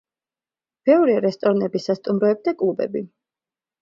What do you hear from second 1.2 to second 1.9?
რესტორნები,